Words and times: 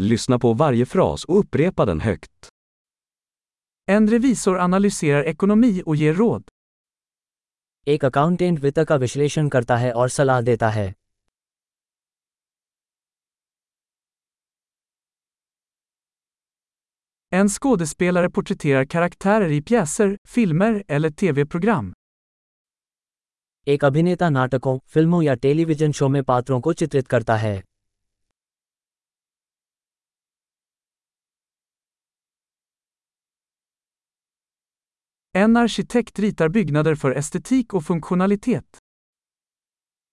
Lyssna 0.00 0.38
på 0.38 0.52
varje 0.52 0.84
fras 0.84 1.24
och 1.24 1.38
upprepa 1.38 1.84
den 1.84 2.00
högt. 2.00 2.48
En 3.88 4.08
revisor 4.08 4.58
analyserar 4.58 5.24
ekonomi 5.24 5.82
och 5.86 5.96
ger 5.96 6.14
råd. 6.14 6.42
एक 7.88 8.04
accountant 8.04 8.58
वित्त 8.60 8.78
का 8.88 8.96
विश्लेषण 8.96 9.48
करता 9.48 9.76
है 9.76 9.92
और 9.92 10.08
सलाह 10.08 10.40
देता 10.40 10.68
है 10.68 10.94
En 17.32 17.48
skådespelare 17.48 18.30
porträtterar 18.30 18.84
karaktärer 18.84 19.50
i 19.50 19.60
pjäser, 19.60 20.16
filmer 20.28 20.82
eller 20.90 21.10
tv-program. 21.10 21.92
एक 23.66 23.84
अभिनेता 23.84 24.28
नाटकों 24.28 24.78
फिल्मों 24.86 25.22
या 25.22 25.34
टेलीविजन 25.34 25.92
शो 25.92 26.08
में 26.08 26.24
पात्रों 26.24 26.60
को 26.60 26.72
चित्रित 26.72 27.08
करता 27.08 27.36
है 27.36 27.62
En 35.38 35.56
arkitekt 35.56 36.18
ritar 36.18 36.48
byggnader 36.48 36.94
för 36.94 37.10
estetik 37.10 37.74
och 37.74 37.84
funktionalitet. 37.84 38.76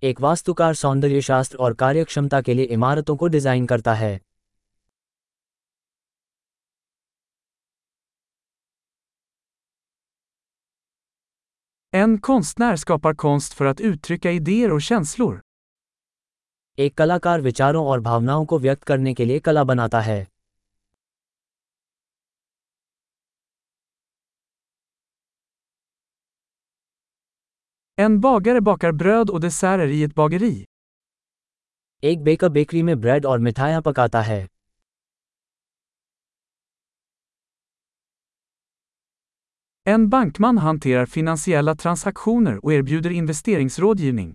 एक 0.04 0.22
वास्तुकार 0.22 0.74
सौंदर्यशास्त्र 0.74 1.58
और 1.58 1.74
कार्यक्षमता 1.74 2.42
के 2.42 2.54
लिए 2.54 2.66
इमारतों 2.66 3.16
को 3.18 3.28
डिज़ाइन 3.28 3.66
करता 3.66 3.94
है 3.94 4.20
En 11.94 12.20
konstnär 12.30 12.76
skapar 12.76 13.14
konst 13.16 13.54
för 13.54 13.66
att 13.66 13.82
uttrycka 13.82 14.32
idéer 14.32 14.72
och 14.72 14.82
känslor. 14.82 15.40
एक 16.80 16.98
कलाकार 16.98 17.42
विचारों 17.42 17.86
और 17.88 18.00
भावनाओं 18.00 18.46
को 18.46 18.60
व्यक्त 18.60 18.84
करने 18.84 19.14
के 19.14 19.26
लिए 19.26 19.40
कला 19.40 19.64
बनाता 19.64 20.02
है 20.02 20.33
En 28.04 28.20
bagare 28.20 28.62
bakar 28.62 28.92
bröd 28.92 29.30
och 29.30 29.42
desserter 29.42 29.88
i 29.88 30.04
ett 30.04 30.16
bageri. 30.16 30.66
एक 32.04 32.24
बेकर 32.24 32.50
बेकरी 32.50 32.84
में 32.84 33.02
ब्रेड 33.02 33.26
और 33.26 33.40
मिठाइयाँ 33.40 33.82
पकाता 33.82 34.22
है 34.22 34.48
En 39.88 40.10
bankman 40.10 40.58
hanterar 40.58 41.06
finansiella 41.06 41.76
transaktioner 41.76 42.58
och 42.66 42.72
erbjuder 42.72 43.12
investeringsrådgivning. 43.12 44.34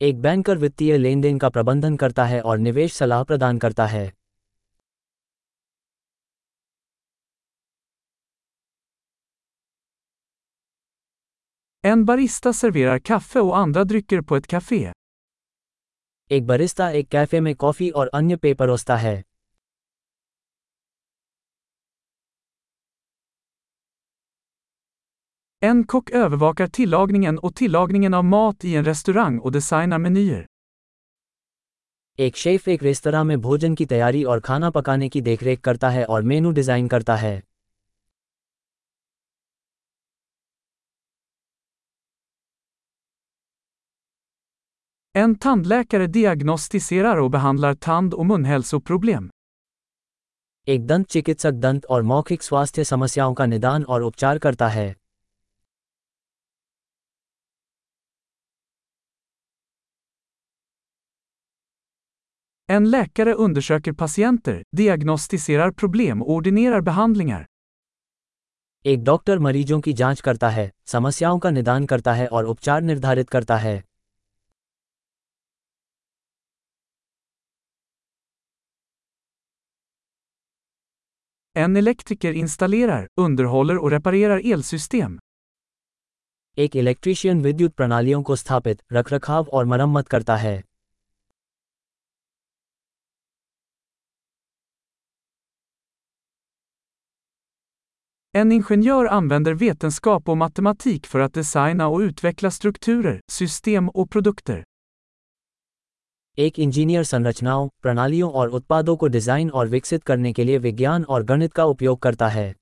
एक 0.00 0.20
बैंकर 0.20 0.58
वित्तीय 0.58 0.98
लेन 0.98 1.20
देन 1.20 1.38
का 1.38 1.48
प्रबंधन 1.48 1.96
करता 1.96 2.24
है 2.24 2.40
और 2.40 2.58
निवेश 2.58 2.92
सलाह 2.92 3.24
प्रदान 3.24 3.58
करता 3.58 3.86
है 3.86 4.19
En 11.84 12.04
barista 12.04 12.52
serverar 12.52 12.98
kaffe 12.98 13.40
och 13.40 13.58
andra 13.58 13.84
drycker 13.84 14.20
på 14.20 14.36
ett 14.36 14.46
café. 14.46 14.92
एक 16.30 16.46
बरिस्ता 16.46 16.90
एक 16.90 17.08
कैफ़े 17.08 17.40
में 17.40 17.54
कॉफ़ी 17.54 17.90
और 17.90 18.08
अन्य 18.14 18.36
पेय 18.36 18.54
परोसता 18.54 18.96
है 18.96 19.22
En 25.62 25.82
kock 25.84 26.10
övervakar 26.10 26.68
tillagningen 26.68 27.38
och 27.38 27.54
tillagningen 27.54 28.14
av 28.14 28.24
mat 28.24 28.64
i 28.64 28.74
en 28.74 28.84
restaurang 28.84 29.38
och 29.38 29.52
designar 29.52 29.98
menyer. 29.98 30.44
एक 32.18 32.36
शेफ 32.36 32.68
एक 32.68 32.82
रेस्तरा 32.82 33.24
में 33.24 33.40
भोजन 33.40 33.74
की 33.74 33.86
तैयारी 33.86 34.24
और 34.24 34.40
खाना 34.40 34.70
पकाने 34.70 35.08
की 35.08 35.20
देखरेख 35.20 35.60
करता 35.60 35.90
है 35.90 36.04
और 36.04 36.22
मेनू 36.22 36.50
डिज़ाइन 36.50 36.88
करता 36.88 37.16
है 37.16 37.49
En 45.20 45.34
tandläkare 45.34 46.06
diagnostiserar 46.06 47.16
och 47.16 47.30
behandlar 47.30 47.74
tand- 47.74 48.14
och 48.14 48.26
munhälsoproblem. 48.26 49.30
एक 50.66 50.86
दंत 50.86 51.08
चिकित्सक 51.08 51.52
दंत 51.52 51.86
और 51.86 52.02
मौखिक 52.02 52.42
स्वास्थ्य 52.42 52.84
समस्याओं 52.84 53.34
का 53.34 53.46
निदान 53.46 53.84
और 53.84 54.02
उपचार 54.02 54.38
करता 54.38 54.68
है 54.68 54.96
En 62.70 62.86
läkare 62.94 63.34
undersöker 63.34 63.92
patienter, 63.92 64.56
diagnostiserar 64.76 65.74
problem 65.84 66.22
och 66.22 66.30
ordinerar 66.30 66.82
behandlingar. 66.82 67.44
एक 68.86 69.04
डॉक्टर 69.04 69.38
मरीजों 69.38 69.80
की 69.80 69.92
जाँच 69.92 70.20
करता 70.20 70.48
है 70.48 70.72
समस्याओं 70.86 71.38
का 71.38 71.50
निदान 71.50 71.86
करता 71.86 72.12
है 72.12 72.26
और 72.26 72.44
उपचार 72.44 72.82
निर्धारित 72.82 73.30
करता 73.30 73.56
है 73.56 73.89
En 81.59 81.77
elektriker 81.77 82.33
installerar, 82.33 83.07
underhåller 83.17 83.77
och 83.77 83.91
reparerar 83.91 84.51
elsystem. 84.51 85.19
एक 86.57 86.75
इलेक्ट्रीशियन 86.75 87.41
विद्युत 87.41 87.73
प्रणालियों 87.73 88.21
को 88.23 88.35
स्थापित 88.35 88.81
रखरखाव 88.93 89.49
और 89.53 89.65
मरम्मत 89.65 90.07
करता 90.07 90.35
है 90.35 90.61
En 98.33 98.51
ingenjör 98.51 99.05
använder 99.05 99.53
vetenskap 99.53 100.29
och 100.29 100.37
matematik 100.37 101.05
för 101.05 101.19
att 101.19 101.33
designa 101.33 101.87
och 101.87 101.99
utveckla 101.99 102.51
strukturer, 102.51 103.19
system 103.31 103.89
och 103.89 104.09
produkter. 104.11 104.63
एक 106.40 106.58
इंजीनियर 106.58 107.02
संरचनाओं 107.04 107.68
प्रणालियों 107.82 108.30
और 108.32 108.48
उत्पादों 108.50 108.96
को 108.96 109.06
डिज़ाइन 109.08 109.50
और 109.50 109.68
विकसित 109.68 110.02
करने 110.02 110.32
के 110.32 110.44
लिए 110.44 110.58
विज्ञान 110.58 111.04
और 111.04 111.22
गणित 111.24 111.52
का 111.52 111.64
उपयोग 111.64 111.98
करता 111.98 112.28
है 112.28 112.54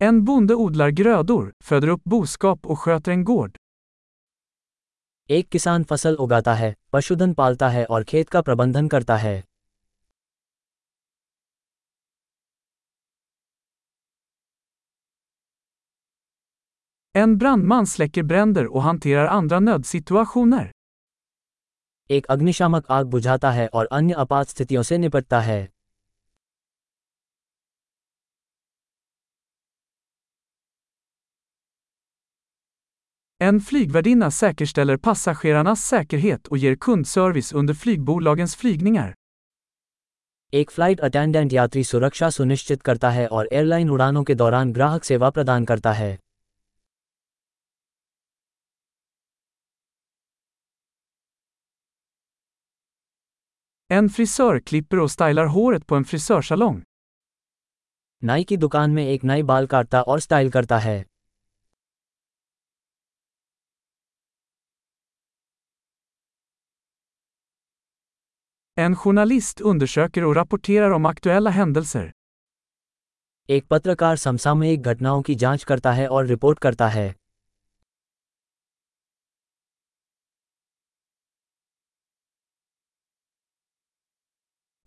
En 0.00 0.16
bonde 0.20 0.54
odlar 0.56 0.90
grödor, 0.92 1.42
föder 1.60 1.88
upp 1.88 2.00
boskap 2.06 2.66
och 2.66 2.78
sköter 2.78 3.12
en 3.12 3.24
gård. 3.24 3.56
एक 5.30 5.48
किसान 5.48 5.84
फ़सल 5.84 6.16
उगाता 6.16 6.54
है 6.54 6.74
पशुधन 6.92 7.32
पालता 7.32 7.68
है 7.68 7.84
और 7.86 8.04
खेत 8.04 8.28
का 8.28 8.40
प्रबंधन 8.40 8.88
करता 8.88 9.16
है 9.16 9.34
En 17.15 17.37
brandman 17.37 17.87
släcker 17.87 18.23
bränder 18.23 18.65
och 18.75 18.83
hanterar 18.83 19.27
andra 19.27 19.59
nödsituationer. 19.59 20.71
एक 22.09 22.25
अग्निशामक 22.25 22.85
आग 22.89 23.05
बुझाता 23.05 23.51
है 23.51 23.67
और 23.67 23.85
अन्य 23.91 24.13
आपात 24.13 24.47
स्थितियों 24.47 24.83
से 24.83 24.97
निपटता 24.97 25.39
है 25.39 25.67
En 33.41 33.59
flygvärdinna 33.59 34.31
säkerställer 34.31 34.97
passagerarnas 34.97 35.81
säkerhet 35.89 36.47
och 36.47 36.57
ger 36.57 36.75
kundservice 36.75 37.51
under 37.53 37.73
flygbolagens 37.73 38.55
flygningar. 38.55 39.13
एक 40.53 40.71
फ्लाइट 40.71 40.99
अटेंडेंट 40.99 41.53
यात्री 41.53 41.83
सुरक्षा 41.83 42.29
सुनिश्चित 42.29 42.81
करता 42.81 43.09
है 43.09 43.27
और 43.27 43.49
एयरलाइन 43.51 43.89
उड़ानों 43.89 44.23
के 44.23 44.35
दौरान 44.35 44.71
ग्राहक 44.73 45.03
सेवा 45.03 45.29
प्रदान 45.29 45.65
करता 45.65 45.91
है 45.93 46.17
En 53.94 54.08
frisör 54.08 54.60
klipper 54.60 54.98
och 54.98 55.10
stylar 55.10 55.46
håret 55.46 55.86
på 55.86 55.96
en 55.96 56.04
frisörsalong. 56.04 56.82
नाई 58.24 58.44
की 58.44 58.56
दुकान 58.56 58.90
में 58.90 59.06
एक 59.06 59.24
नाई 59.24 59.42
बाल 59.42 59.66
काटता 59.66 60.02
और 60.02 60.20
स्टाइल 60.20 60.50
करता 60.50 60.78
है 60.78 61.06
En 68.78 68.94
journalist 68.94 69.62
undersöker 69.62 70.24
och 70.24 70.36
rapporterar 70.36 70.90
om 70.90 71.14
aktuella 71.14 71.50
händelser. 71.50 72.10
एक 73.48 73.66
पत्रकार 73.66 74.16
समसामयिक 74.16 74.82
घटनाओं 74.82 75.22
की 75.22 75.34
जाँच 75.34 75.64
करता 75.64 75.92
है 75.92 76.08
और 76.08 76.26
रिपोर्ट 76.26 76.58
करता 76.58 76.88
है 76.88 77.21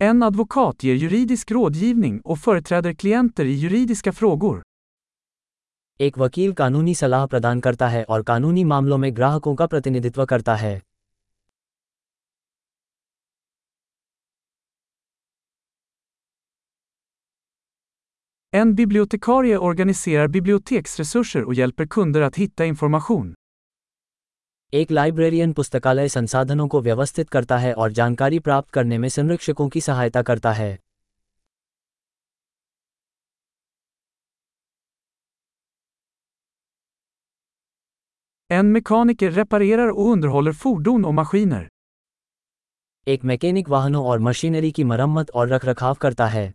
En 0.03 0.23
advokat 0.23 0.83
ger 0.83 0.95
juridisk 0.95 1.51
rådgivning 1.51 2.21
och 2.21 2.39
företräder 2.39 2.93
klienter 2.93 3.45
i 3.45 3.53
juridiska 3.53 4.11
frågor. 4.11 4.61
एक 5.99 6.17
वकील 6.17 6.53
कानूनी 6.53 6.93
सलाह 6.95 7.25
प्रदान 7.25 7.59
करता 7.59 7.87
है 7.87 8.03
और 8.03 8.23
कानूनी 8.23 8.63
मामलों 8.63 8.97
में 8.97 9.15
ग्राहकों 9.17 9.55
का 9.55 9.67
प्रतिनिधित्व 9.67 10.25
करता 10.25 10.55
है 10.55 10.81
En 18.53 18.73
bibliotekarie 18.75 19.57
organiserar 19.57 20.27
biblioteksresurser 20.27 21.43
och 21.43 21.53
hjälper 21.53 21.85
kunder 21.85 22.21
att 22.21 22.35
hitta 22.35 22.65
information. 22.65 23.33
एक 24.74 24.90
लाइब्रेरियन 24.90 25.52
पुस्तकालय 25.52 26.08
संसाधनों 26.08 26.68
को 26.68 26.80
व्यवस्थित 26.80 27.28
करता 27.28 27.58
है 27.58 27.74
और 27.74 27.92
जानकारी 27.92 28.38
प्राप्त 28.38 28.70
करने 28.70 28.98
में 28.98 29.08
संरक्षकों 29.08 29.68
की 29.68 29.80
सहायता 29.80 30.22
करता 30.22 30.52
है 30.52 30.78
En 38.52 38.76
mekaniker 38.76 39.30
reparerar 39.32 39.90
och 39.92 40.14
underhåller 40.16 40.54
fordon 40.62 41.04
och 41.04 41.14
maskiner. 41.14 41.62
एक 43.08 43.24
मैकेनिक 43.24 43.68
वाहनों 43.68 44.06
और 44.06 44.18
मशीनरी 44.18 44.72
की 44.72 44.84
मरम्मत 44.84 45.30
और 45.30 45.48
रखरखाव 45.48 45.94
करता 45.94 46.26
है 46.26 46.54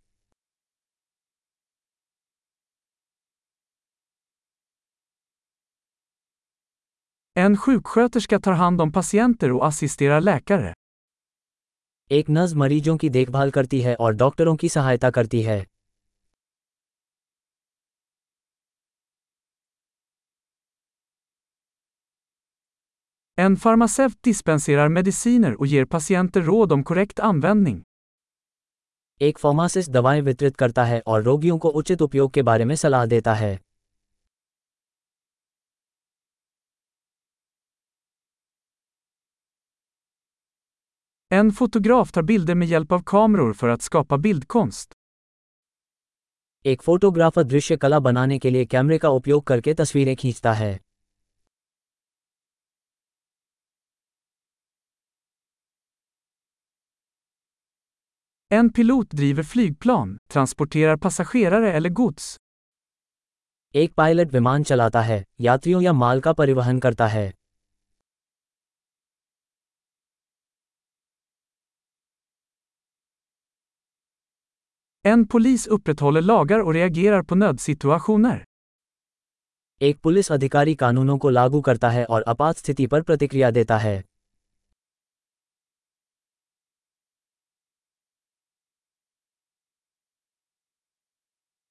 En 7.36 7.58
sjuksköterska 7.58 8.40
tar 8.40 8.54
hand 8.54 8.82
om 8.82 8.92
patienter 8.92 9.52
och 9.52 9.66
assisterar 9.66 10.22
läkare. 10.22 10.74
एक 12.12 12.30
नर्स 12.30 12.54
मरीजों 12.54 12.98
की 12.98 13.10
देखभाल 13.10 13.52
करती 13.52 13.82
है 13.82 13.96
और 13.96 14.14
डॉक्टरों 14.14 14.56
की 14.56 14.70
सहायता 14.70 15.10
करती 15.10 15.42
है 15.42 15.66
En 23.38 23.56
farmaceut 23.56 24.20
dispenserar 24.28 24.90
mediciner 24.98 25.56
och 25.56 25.66
ger 25.66 25.88
patienter 25.94 26.46
råd 26.50 26.78
om 26.78 26.84
korrekt 26.92 27.26
användning. 27.32 27.80
एक 29.22 29.38
फार्मासिस्ट 29.38 29.92
दवाएँ 29.92 30.22
वितरित 30.22 30.58
करता 30.58 30.84
है 30.84 31.02
और 31.08 31.24
रोगियों 31.24 31.58
को 31.58 31.70
उचित 31.70 32.02
उपयोग 32.02 32.32
के 32.32 32.42
बारे 32.42 32.66
में 32.66 32.76
सलाह 32.76 33.06
देता 33.06 33.34
है 33.34 33.60
En 41.34 41.52
fotograf 41.52 42.12
tar 42.12 42.22
bilder 42.22 42.56
med 42.56 42.68
hjälp 42.68 42.92
av 42.92 43.04
kameror 43.06 43.54
för 43.54 43.70
att 43.70 43.82
skapa 43.82 44.18
bildkonst. 44.18 44.94
एक 46.66 46.82
फोटोग्राफर 46.82 47.44
दृश्य 47.44 47.78
कला 47.78 48.00
बनाने 48.00 48.40
के 48.40 48.50
लिए 48.50 48.66
कैमरे 48.66 48.98
का 48.98 49.10
उपयोग 49.10 49.44
करके 49.44 49.74
तस्वीरें 49.74 50.16
खींचता 50.16 50.54
है 50.54 50.80
En 58.52 58.72
pilot 58.80 59.18
driver 59.20 59.48
flygplan, 59.56 60.16
transporterar 60.36 60.98
passagerare 61.06 61.74
eller 61.76 61.96
gods. 62.00 62.38
एक 63.76 63.94
पायलट 63.94 64.34
विमान 64.34 64.64
चलाता 64.64 65.02
है 65.02 65.26
यात्रियों 65.40 65.82
या 65.82 65.94
माल 65.94 66.22
का 66.22 66.34
परिवहन 66.34 66.80
करता 66.80 67.08
है 67.08 67.34
En 75.06 75.28
polis 75.28 75.68
upprätthåller 75.68 76.22
lagar 76.22 76.60
och 76.60 76.74
reagerar 76.74 77.24
på 77.24 77.36
nödsituationer. 77.36 78.44
एक 79.82 80.00
पुलिस 80.00 80.32
अधिकारी 80.32 80.76
कानूनों 80.76 81.18
को 81.18 81.30
लागू 81.30 81.62
करता 81.62 81.90
है 81.90 82.04
और 82.06 82.24
आपात 82.28 82.58
स्थिति 82.58 82.86
पर 82.88 83.02
प्रतिक्रिया 83.02 83.50
देता 83.52 83.78
है 83.78 84.04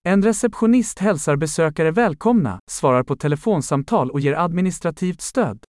En 0.04 0.22
receptionist 0.22 1.00
hälsar 1.00 1.36
besökare 1.36 1.90
välkomna, 1.90 2.58
svarar 2.70 3.02
på 3.02 3.16
telefonsamtal 3.16 4.10
och 4.10 4.20
ger 4.20 4.34
administrativt 4.46 5.20
stöd. 5.20 5.64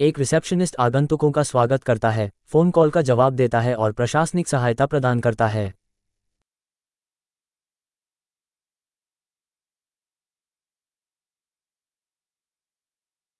एक 0.00 0.18
रिसेप्शनिस्ट 0.18 0.76
आगंतुकों 0.76 1.30
का 1.32 1.42
स्वागत 1.42 1.84
करता 1.84 2.10
है 2.10 2.30
फ़ोन 2.46 2.70
कॉल 2.70 2.90
का 2.90 3.02
जवाब 3.02 3.32
देता 3.32 3.60
है 3.60 3.74
और 3.74 3.92
प्रशासनिक 3.92 4.48
सहायता 4.48 4.86
प्रदान 4.86 5.20
करता 5.20 5.46
है 5.48 5.72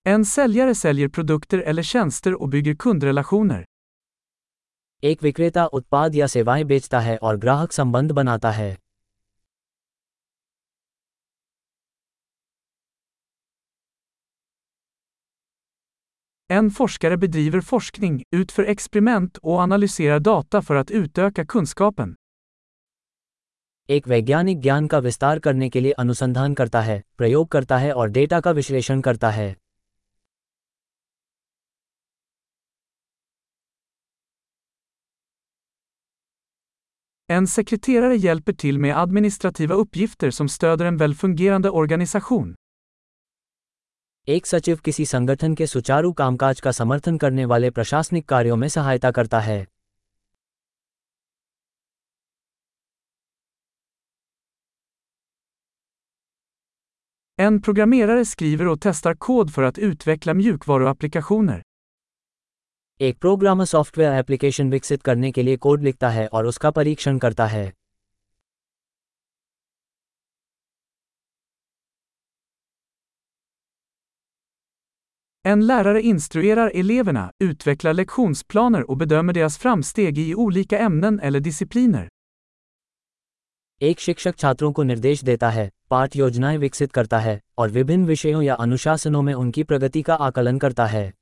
En 0.05 0.25
säljare 0.25 0.75
säljer 0.75 1.09
produkter 1.09 1.59
eller 1.59 1.83
tjänster 1.83 2.35
och 2.35 2.49
bygger 2.49 2.75
kundrelationer. 2.75 3.65
एक 5.05 5.23
विक्रेता 5.23 5.67
उत्पाद 5.67 6.15
या 6.15 6.27
सेवाएँ 6.27 6.65
बेचता 6.65 7.01
है 7.01 7.17
और 7.17 7.37
ग्राहक 7.37 7.73
संबंध 7.73 8.13
बनाता 8.13 8.51
है 8.51 8.79
En 16.51 16.71
forskare 16.81 17.17
bedriver 17.17 17.61
forskning, 17.61 18.21
utför 18.35 18.67
experiment 18.67 19.39
och 19.39 19.63
analyserar 19.63 20.21
data 20.21 20.63
för 20.63 20.75
att 20.75 20.91
utöka 20.91 21.45
kunskapen. 21.45 22.15
एक 23.89 24.09
वैज्ञानिक 24.09 24.61
ज्ञान 24.61 24.87
का 24.87 24.99
विस्तार 24.99 25.39
करने 25.39 25.71
के 25.71 25.81
लिए 25.81 25.93
अनुसंधान 25.93 26.55
करता 26.55 26.81
है 26.81 27.03
प्रयोग 27.19 27.49
करता 27.49 27.79
है 27.79 27.93
और 27.93 28.09
डेटा 28.09 28.41
का 28.41 28.51
विश्लेषण 28.51 29.01
करता 29.01 29.31
है 29.31 29.62
En 37.31 37.48
sekreterare 37.48 38.16
hjälper 38.16 38.54
till 38.54 38.80
med 38.80 38.98
administrativa 38.98 39.75
uppgifter 39.75 40.31
som 40.31 40.48
stöder 40.50 40.86
en 40.86 40.98
välfungerande 40.98 41.69
organisation. 41.69 42.56
एक 44.30 44.48
सचिव 44.48 44.78
किसी 44.86 45.06
संगठन 45.06 45.56
के 45.56 45.68
सुचारू 45.68 46.14
कामकाज 46.14 46.62
का 46.62 46.72
समर्थन 46.72 47.18
करने 47.18 47.46
वाले 47.46 47.69
प्रशासनिक 47.72 48.30
कार्यों 48.30 48.56
में 48.56 48.68
सहायता 48.68 49.12
करता 49.12 49.40
है 49.40 49.66
En 57.40 57.62
programmerare 57.62 58.25
skriver 58.25 58.68
och 58.68 58.80
testar 58.81 59.16
kod 59.16 59.52
för 59.52 59.64
att 59.64 59.78
utveckla 59.78 60.34
mjukvaruapplikationer. 60.34 61.62
एक 63.03 63.17
प्रोग्रामर 63.19 63.65
सॉफ्टवेयर 63.65 64.13
एप्लीकेशन 64.13 64.71
विकसित 64.71 65.03
करने 65.03 65.31
के 65.32 65.43
लिए 65.43 65.56
कोड 65.56 65.82
लिखता 65.82 66.09
है 66.09 66.27
और 66.27 66.47
उसका 66.47 66.71
परीक्षण 66.71 67.19
करता 67.19 67.47
है 67.47 67.73
En 75.44 75.63
lärare 75.63 76.03
instruerar 76.03 76.67
eleverna, 76.75 77.25
utvecklar 77.43 77.94
lektionsplaner 77.94 78.82
och 78.82 78.99
bedömer 78.99 79.35
deras 79.35 79.56
framsteg 79.63 80.19
i 80.19 80.35
olika 80.35 80.79
ämnen 80.79 81.19
eller 81.23 81.41
discipliner. 81.41 82.05
एक 83.81 84.01
शिक्षक 84.01 84.37
छात्रों 84.37 84.73
को 84.73 84.82
निर्देश 84.82 85.25
देता 85.25 85.51
है 85.51 85.71
पाठ 85.91 86.17
योजनाएँ 86.17 86.59
विकसित 86.59 86.93
करता 86.93 87.19
है 87.19 87.41
और 87.59 87.71
विभिन्न 87.71 88.06
विषयों 88.06 88.43
या 88.43 88.55
अनुशासनों 88.55 89.23
में 89.23 89.35
उनकी 89.35 89.63
प्रगति 89.63 90.03
का 90.03 90.15
आकलन 90.15 90.59
करता 90.59 90.87
है 90.87 91.21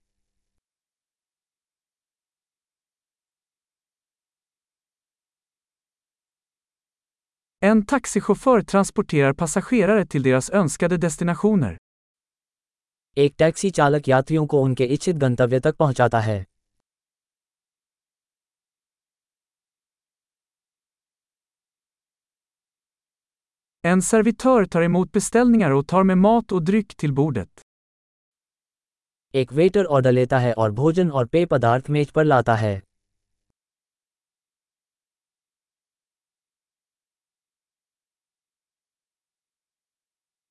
En 7.62 7.82
taxichaufför 7.86 8.62
transporterar 8.62 9.32
passagerare 9.32 10.06
till 10.06 10.22
deras 10.22 10.50
önskade 10.50 10.96
destinationer. 10.96 11.76
एक 13.16 13.34
टैक्सी 13.38 13.70
चालक 13.70 14.08
यात्रियों 14.08 14.46
को 14.46 14.60
उनके 14.62 14.84
इच्छित 14.84 15.16
गंतव्य 15.16 15.60
तक 15.60 15.76
पहुंचाता 15.76 16.20
है 16.20 16.44
En 23.84 24.02
servitör 24.02 24.64
tar 24.64 24.82
emot 24.82 25.12
beställningar 25.12 25.70
och 25.70 25.86
tar 25.86 26.02
med 26.02 26.18
mat 26.18 26.52
och 26.52 26.62
dryck 26.62 26.96
till 27.02 27.14
bordet. 27.14 27.62
एक 29.34 29.52
वेटर 29.52 29.84
ऑर्डर 29.84 30.12
लेता 30.12 30.38
है 30.38 30.52
और 30.52 30.70
भोजन 30.70 31.10
और 31.10 31.26
पेय 31.26 31.46
पदार्थ 31.46 31.90
मेज 31.90 32.10
पर 32.10 32.24
लाता 32.24 32.54
है 32.54 32.80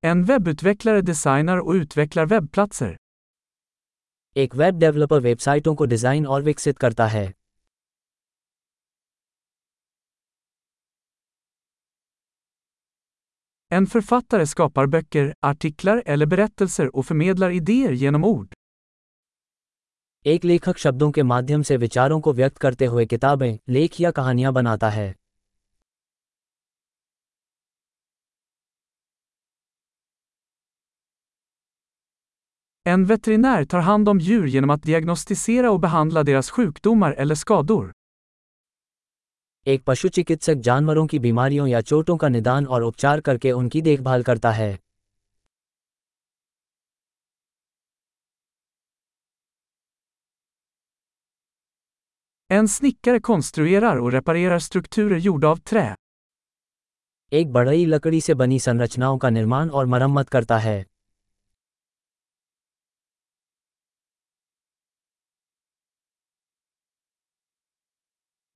En 0.03 0.21
webbutvecklare 0.23 1.01
designar 1.01 1.57
och 1.57 1.73
utvecklar 1.73 2.25
webbplatser. 2.25 2.95
एक 4.35 4.55
वेब 4.55 4.77
डेवलपर 4.79 5.19
वेबसाइटों 5.19 5.73
को 5.75 5.85
डिज़ाइन 5.85 6.27
और 6.27 6.41
विकसित 6.41 6.77
करता 6.77 7.07
है 7.07 7.25
En 13.71 13.89
författare 13.95 14.45
skapar 14.45 14.87
böcker, 14.87 15.27
artiklar 15.45 16.01
eller 16.07 16.25
berättelser 16.25 16.87
och 16.95 17.05
förmedlar 17.05 17.59
idéer 17.59 17.93
genom 18.03 18.25
ord. 18.25 18.53
एक 20.25 20.45
लेखक 20.45 20.77
शब्दों 20.77 21.11
के 21.11 21.23
माध्यम 21.23 21.61
से 21.61 21.77
विचारों 21.77 22.21
को 22.21 22.33
व्यक्त 22.33 22.57
करते 22.57 22.85
हुए 22.85 23.05
किताबें 23.05 23.57
लेख 23.69 24.01
या 24.01 24.11
कहानियाँ 24.11 24.53
बनाता 24.53 24.89
है 24.89 25.18
En 32.89 33.05
veterinär 33.05 33.65
tar 33.65 33.79
hand 33.79 34.09
om 34.09 34.19
djur 34.19 34.45
genom 34.47 34.69
att 34.69 34.83
diagnostisera 34.83 35.71
och 35.71 35.79
behandla 35.79 36.23
deras 36.23 36.49
sjukdomar 36.49 37.11
eller 37.11 37.35
skador. 37.35 37.91
एक 39.67 39.83
पशु 39.85 40.09
चिकित्सक 40.09 40.55
जानवरों 40.55 41.05
की 41.07 41.19
बीमारियों 41.19 41.67
या 41.67 41.81
चोटों 41.81 42.17
का 42.17 42.29
निदान 42.29 42.67
और 42.67 42.83
उपचार 42.83 43.21
करके 43.21 43.51
उनकी 43.51 43.81
देखभाल 43.81 44.23
करता 44.23 44.51
है 44.51 44.77
En 52.49 52.67
snickare 52.67 53.21
konstruerar 53.31 53.95
och 53.97 54.11
reparerar 54.11 54.59
strukturer 54.59 55.19
gjorda 55.27 55.55
av 55.55 55.65
trä. 55.71 55.87
एक 57.33 57.51
बढ़ई 57.53 57.85
लकड़ी 57.85 58.21
से 58.21 58.33
बनी 58.33 58.59
संरचनाओं 58.59 59.17
का 59.17 59.29
निर्माण 59.29 59.69
और 59.69 59.85
मरम्मत 59.85 60.29
करता 60.29 60.57
है 60.57 60.85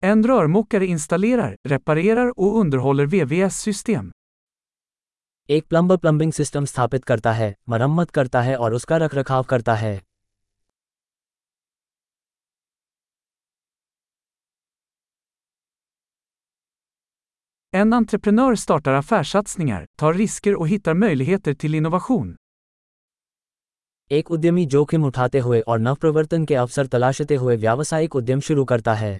En 0.06 0.24
rörmokare 0.24 0.86
installerar, 0.86 1.56
reparerar 1.68 2.40
och 2.40 2.58
underhåller 2.60 3.06
VVS-system. 3.08 4.12
एक 5.50 5.68
प्लम्बर 5.68 5.98
प्लम्बिंग 5.98 6.32
सिस्टम 6.32 6.66
स्थापित 6.66 7.06
करता 7.06 7.32
है 7.32 7.56
मरम्मत 7.70 8.10
करता 8.10 8.42
है 8.42 8.56
और 8.56 8.74
उसका 8.74 8.98
रखरखाव 8.98 9.44
करता 9.44 9.76
है 9.76 10.02
En 17.74 17.94
entreprenör 17.94 18.56
startar 18.56 19.02
affärssatsningar, 19.02 19.82
tar 20.02 20.14
risker 20.14 20.56
och 20.56 20.70
hittar 20.70 21.00
möjligheter 21.04 21.60
till 21.64 21.82
innovation. 21.82 22.36
एक 24.12 24.32
उद्यमी 24.32 24.66
जोखिम 24.66 25.06
उठाते 25.06 25.40
हुए 25.40 25.62
और 25.62 25.80
नवप्रवर्तन 25.80 26.46
के 26.46 26.56
अवसर 26.56 26.88
तलाशते 26.88 27.36
हुए 27.36 27.58
व्यावसायिक 27.58 28.16
उद्यम 28.16 28.40
शुरू 28.40 28.66
करता 28.66 28.94
है 28.94 29.20